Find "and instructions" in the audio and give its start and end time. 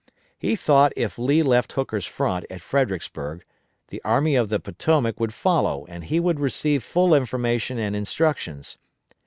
7.77-8.79